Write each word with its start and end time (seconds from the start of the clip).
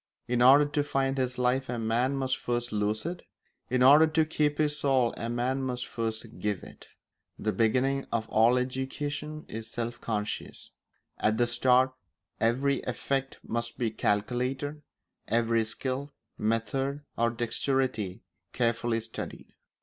In 0.27 0.41
order 0.41 0.65
to 0.65 0.83
find 0.83 1.15
his 1.19 1.37
life 1.37 1.69
a 1.69 1.77
man 1.77 2.15
must 2.15 2.35
first 2.35 2.71
lose 2.71 3.05
it; 3.05 3.21
in 3.69 3.83
order 3.83 4.07
to 4.07 4.25
keep 4.25 4.57
his 4.57 4.75
soul 4.79 5.13
a 5.15 5.29
man 5.29 5.61
must 5.61 5.85
first 5.85 6.39
give 6.39 6.63
it. 6.63 6.87
The 7.37 7.51
beginning 7.51 8.07
of 8.11 8.27
all 8.29 8.57
education 8.57 9.45
is 9.47 9.69
self 9.69 10.01
conscious; 10.01 10.71
at 11.19 11.37
the 11.37 11.45
start 11.45 11.93
every 12.39 12.81
effect 12.85 13.37
must 13.43 13.77
be 13.77 13.91
calculated, 13.91 14.81
every 15.27 15.63
skill, 15.63 16.11
method, 16.35 17.01
or 17.15 17.29
dexterity 17.29 18.23
carefully 18.53 19.01
studied. 19.01 19.53